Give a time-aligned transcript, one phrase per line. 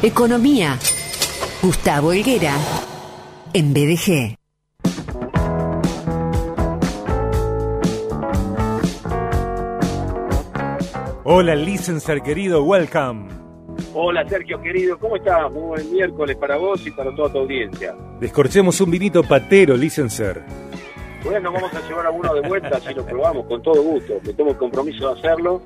[0.00, 0.78] Economía.
[1.60, 2.54] Gustavo Helguera.
[3.52, 4.36] En BDG.
[11.24, 13.26] Hola, licenser querido, welcome.
[13.92, 15.50] Hola Sergio querido, ¿cómo estás?
[15.50, 17.96] Muy buen miércoles para vos y para toda tu audiencia.
[18.20, 20.44] Descorchemos un vinito patero, licenser.
[21.24, 24.14] Bueno, vamos a llevar a uno de vuelta, si lo probamos, con todo gusto.
[24.24, 25.60] Me tomo el compromiso de hacerlo.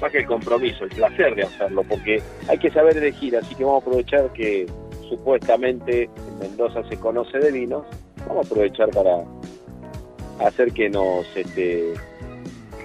[0.00, 3.64] Más que el compromiso, el placer de hacerlo, porque hay que saber elegir, así que
[3.64, 4.66] vamos a aprovechar que
[5.08, 7.84] supuestamente en Mendoza se conoce de vinos.
[8.26, 9.24] Vamos a aprovechar para
[10.46, 11.94] hacer que nos, este,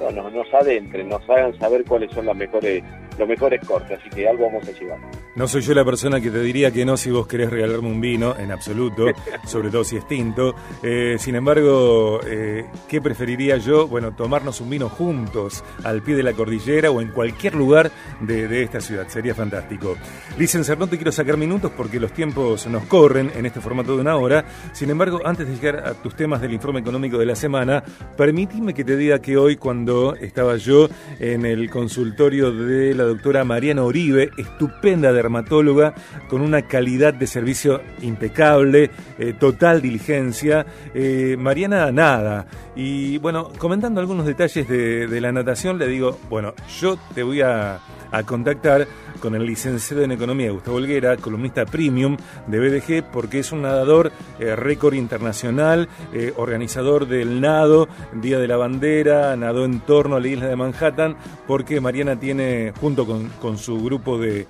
[0.00, 2.82] nos, nos adentren, nos hagan saber cuáles son las mejores
[3.18, 4.98] los mejores cortes, así que algo vamos a llevar.
[5.36, 8.00] No soy yo la persona que te diría que no si vos querés regalarme un
[8.00, 9.06] vino, en absoluto,
[9.46, 10.56] sobre todo si es tinto.
[10.82, 13.86] Eh, sin embargo, eh, ¿qué preferiría yo?
[13.86, 18.62] Bueno, tomarnos un vino juntos al pie de la cordillera o en cualquier lugar de,
[18.62, 19.06] esta ciudad.
[19.06, 19.96] Sería fantástico.
[20.36, 24.00] Licenciar, no te quiero sacar minutos porque los tiempos nos corren en este formato de
[24.00, 24.44] una hora.
[24.72, 27.84] Sin embargo, antes de llegar a tus temas del informe económico de la semana,
[28.16, 30.88] permíteme que te diga que hoy cuando estaba yo
[31.20, 35.94] en el consultorio de la doctora Mariana Oribe, estupenda dermatóloga,
[36.28, 40.66] con una calidad de servicio impecable, eh, total diligencia.
[40.94, 42.46] Eh, Mariana, nada.
[42.74, 47.78] Y bueno, comentando algunos detalles de, la natación, le digo, bueno, yo te voy a,
[48.24, 48.86] contactar
[49.20, 52.16] con el licenciado en Economía Gustavo Olguera, columnista premium
[52.46, 55.88] de BDG, porque es un nadador eh, récord internacional,
[56.36, 61.16] organizador del nado, Día de la Bandera, nadó en torno a la isla de Manhattan,
[61.46, 64.46] porque Mariana tiene, junto con, su grupo de,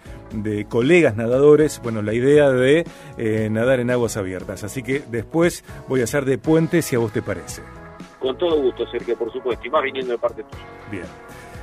[0.69, 2.85] colegas nadadores, bueno, la idea de
[3.17, 4.65] eh, nadar en aguas abiertas.
[4.65, 7.63] Así que después voy a hacer de puente si a vos te parece.
[8.19, 10.65] Con todo gusto, Sergio, por supuesto, y más viniendo de parte tuya.
[10.91, 11.05] Bien.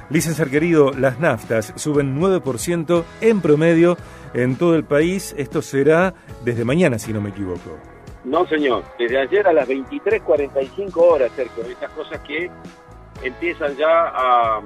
[0.09, 3.97] Licenciar querido, las naftas suben 9% en promedio
[4.33, 5.36] en todo el país.
[5.38, 6.13] Esto será
[6.45, 7.77] desde mañana, si no me equivoco.
[8.23, 8.83] No, señor.
[8.97, 11.63] Desde ayer a las 23.45 horas, Sergio.
[11.66, 12.50] Estas cosas que
[13.22, 14.62] empiezan ya a,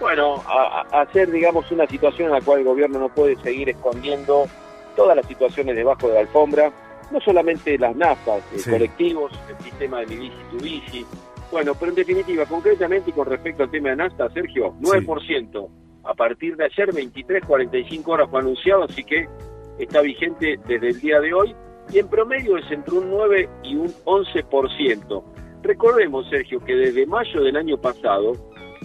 [0.00, 4.46] bueno, a, hacer, digamos, una situación en la cual el gobierno no puede seguir escondiendo
[4.96, 6.72] todas las situaciones debajo de la alfombra,
[7.10, 11.06] no solamente las naftas, eh, colectivos, el sistema de mi bici, tu bici,
[11.52, 15.68] bueno, pero en definitiva, concretamente y con respecto al tema de nafta, Sergio, 9%.
[16.04, 19.28] A partir de ayer, 23, 45 horas fue anunciado, así que
[19.78, 21.54] está vigente desde el día de hoy
[21.92, 25.22] y en promedio es entre un 9 y un 11%.
[25.62, 28.32] Recordemos, Sergio, que desde mayo del año pasado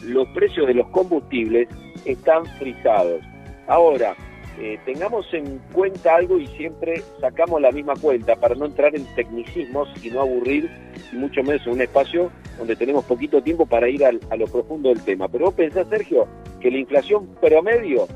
[0.04, 1.70] los precios de los combustibles
[2.06, 3.22] están frisados.
[3.68, 4.16] Ahora,
[4.60, 9.06] eh, tengamos en cuenta algo y siempre sacamos la misma cuenta para no entrar en
[9.16, 10.70] tecnicismos y no aburrir,
[11.12, 14.90] y mucho menos en un espacio donde tenemos poquito tiempo para ir a lo profundo
[14.90, 15.28] del tema.
[15.28, 16.28] Pero vos pensás, Sergio,
[16.60, 18.08] que la inflación promedio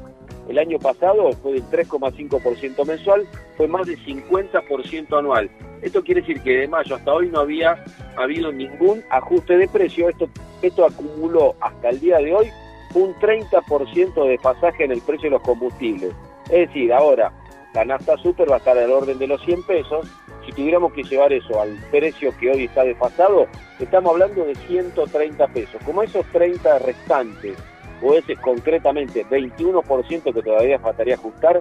[0.49, 5.49] el año pasado fue del 3,5% mensual, fue más de 50% anual.
[5.81, 7.83] Esto quiere decir que de mayo hasta hoy no había
[8.17, 10.09] habido ningún ajuste de precio.
[10.09, 10.29] Esto,
[10.61, 12.47] esto acumuló hasta el día de hoy
[12.93, 16.11] un 30% de pasaje en el precio de los combustibles.
[16.45, 17.31] Es decir, ahora
[17.73, 20.07] la nafta super va a estar al orden de los 100 pesos.
[20.45, 23.47] Si tuviéramos que llevar eso al precio que hoy está desfasado,
[23.79, 25.81] estamos hablando de 130 pesos.
[25.85, 27.57] Como esos 30 restantes
[28.01, 31.59] o ese concretamente 21% que todavía faltaría ajustar,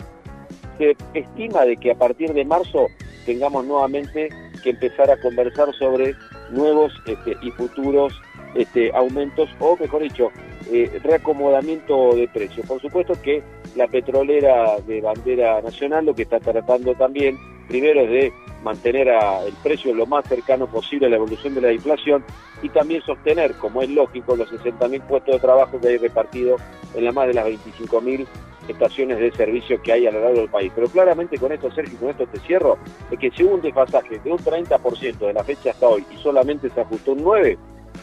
[0.79, 2.87] se estima de que a partir de marzo
[3.27, 4.31] tengamos nuevamente
[4.63, 6.15] que empezar a conversar sobre
[6.51, 8.13] nuevos este, y futuros
[8.55, 10.31] este, aumentos o, mejor dicho,
[10.73, 12.67] eh, reacomodamiento de precios.
[12.67, 13.43] Por supuesto que
[13.77, 17.39] la petrolera de bandera nacional lo que está tratando también,
[17.69, 18.33] primero es de
[18.63, 22.25] mantener el precio lo más cercano posible a la evolución de la inflación
[22.63, 26.57] y también sostener, como es lógico, los 60.000 puestos de trabajo que hay repartido
[26.95, 28.27] en la más de las 25.000
[28.69, 30.71] estaciones de servicio que hay a lo largo del país.
[30.75, 32.79] Pero claramente con esto, Sergio, con esto te cierro,
[33.11, 36.17] es que si hubo un desfasaje de un 30% de la fecha hasta hoy y
[36.19, 37.59] solamente se ajustó un 9%,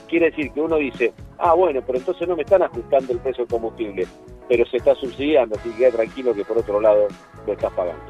[0.09, 3.43] quiere decir que uno dice, ah, bueno, pero entonces no me están ajustando el precio
[3.43, 4.07] del combustible,
[4.47, 7.07] pero se está subsidiando, así que tranquilo que por otro lado
[7.45, 8.03] lo estás pagando.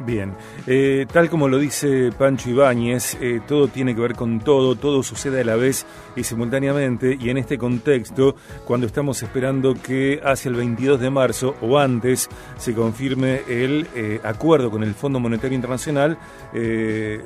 [0.00, 0.34] Bien,
[0.66, 5.04] eh, tal como lo dice Pancho Ibáñez, eh, todo tiene que ver con todo, todo
[5.04, 5.86] sucede a la vez
[6.16, 11.54] y simultáneamente, y en este contexto, cuando estamos esperando que hacia el 22 de marzo
[11.60, 16.18] o antes se confirme el eh, acuerdo con el Fondo Monetario Internacional,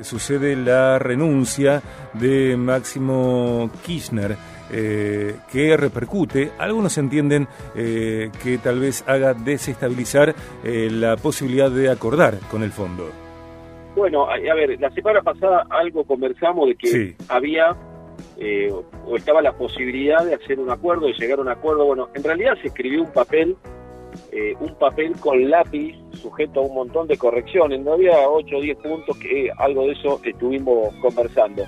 [0.01, 1.81] sucede la renuncia
[2.13, 4.37] de Máximo Kirchner.
[4.69, 12.71] Que repercute, algunos entienden que tal vez haga desestabilizar la posibilidad de acordar con el
[12.71, 13.09] fondo.
[13.95, 17.75] Bueno, a, ver, la semana pasada algo conversamos de que había
[19.05, 21.85] o estaba la posibilidad de hacer un acuerdo, de llegar a un acuerdo.
[21.85, 23.57] Bueno, en realidad se escribió un papel,
[24.59, 28.77] un papel con lápiz sujeto a un montón de correcciones, no había 8 o 10
[28.77, 31.63] puntos que algo de eso estuvimos conversando.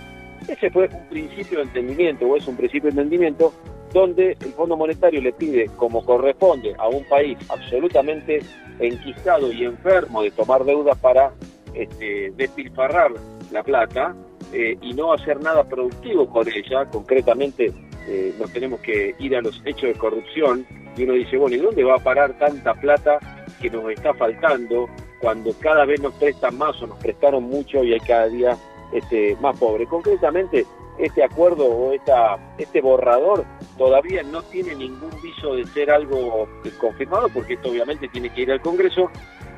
[0.48, 3.54] Ese fue un principio de entendimiento, o es un principio de entendimiento,
[3.94, 8.42] donde el Fondo Monetario le pide, como corresponde a un país absolutamente
[8.80, 11.34] enquistado y enfermo de tomar deudas para
[11.74, 13.12] este, despilfarrar
[13.52, 14.16] la plata
[14.54, 17.72] eh, y no hacer nada productivo con ella, concretamente
[18.08, 20.66] eh, nos tenemos que ir a los hechos de corrupción
[20.98, 23.20] y uno dice, bueno, ¿y dónde va a parar tanta plata
[23.62, 24.90] que nos está faltando
[25.20, 28.58] cuando cada vez nos prestan más o nos prestaron mucho y hay cada día
[28.92, 29.86] este, más pobre?
[29.86, 30.66] Concretamente,
[31.02, 33.46] este acuerdo o este borrador
[33.78, 36.48] todavía no tiene ningún viso de ser algo
[36.80, 39.10] confirmado, porque esto obviamente tiene que ir al Congreso,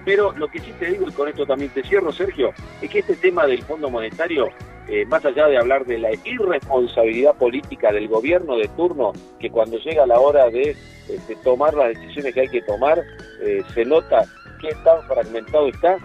[0.06, 2.52] pero lo que sí te digo, y con esto también te cierro, Sergio,
[2.82, 4.50] es que este tema del Fondo Monetario
[4.90, 9.78] eh, más allá de hablar de la irresponsabilidad política del gobierno de turno, que cuando
[9.78, 10.76] llega la hora de,
[11.44, 13.02] tomar las decisiones que hay que tomar,
[13.42, 14.26] eh, se nota
[14.60, 15.98] qué tan fragmentado está,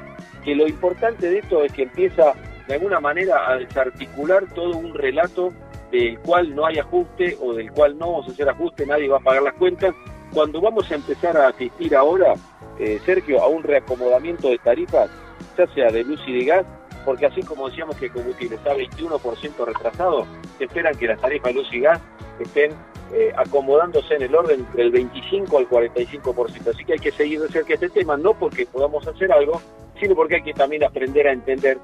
[0.45, 2.35] que lo importante de esto es que empieza
[2.69, 5.53] de alguna manera a desarticular todo un relato
[5.91, 9.17] del cual no hay ajuste o del cual no vamos a hacer ajuste, nadie va
[9.17, 9.95] a pagar las cuentas.
[10.35, 12.35] Cuando vamos a empezar a asistir ahora,
[12.79, 15.11] eh, Sergio, a un reacomodamiento de tarifas,
[15.57, 16.67] ya sea de luz y de gas,
[17.07, 20.27] porque así como decíamos que el combustible está 21% retrasado,
[20.59, 22.01] se esperan que las tarifas de luz y gas
[22.39, 22.73] estén
[23.15, 26.69] eh, acomodándose en el orden del 25 al 45%.
[26.69, 29.63] Así que hay que seguir de cerca este tema, no porque podamos hacer algo,
[29.99, 31.79] sino porque hay que también aprender a entender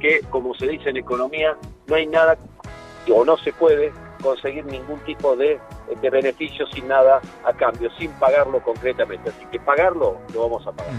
[0.00, 1.56] que, como se dice en economía,
[1.86, 2.36] no hay nada
[3.12, 3.92] o no se puede
[4.22, 5.58] conseguir ningún tipo de,
[6.02, 9.30] beneficio sin nada a cambio, sin pagarlo concretamente.
[9.30, 10.92] Así que pagarlo lo vamos a pagar.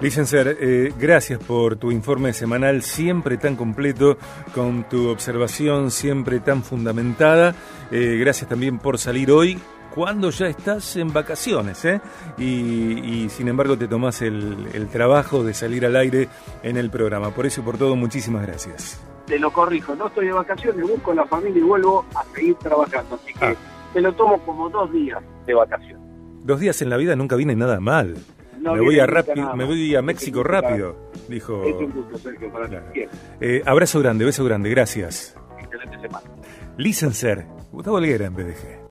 [0.00, 4.16] Licenciar, eh, gracias por tu informe semanal siempre tan completo,
[4.54, 7.54] con tu observación siempre tan fundamentada.
[7.90, 9.60] Eh, gracias también por salir hoy
[9.94, 12.00] cuando ya estás en vacaciones, ¿eh?
[12.38, 16.28] Y, sin embargo te tomás el, trabajo de salir al aire
[16.62, 17.30] en el programa.
[17.30, 19.00] Por eso y por todo, muchísimas gracias.
[19.26, 22.54] Te lo corrijo, no estoy de vacaciones, busco a la familia y vuelvo a seguir
[22.56, 23.14] trabajando.
[23.14, 23.54] Así que ah.
[23.92, 26.02] te lo tomo como dos días de vacaciones.
[26.44, 28.16] Dos días en la vida nunca viene nada mal
[28.62, 29.06] me, voy a
[29.54, 30.96] me voy a México rápido,
[31.28, 31.64] dijo.
[31.64, 32.84] Es un gusto, Sergio, para
[33.40, 35.36] eh, abrazo grande, beso grande, gracias.
[35.58, 36.30] Excelente semana.
[36.76, 38.81] Licenser, Gustavo Alguera en BDG.